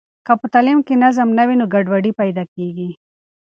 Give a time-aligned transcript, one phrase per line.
[0.25, 2.89] که په تعلیم کې نظم نه وي نو ګډوډي پیدا کېږي.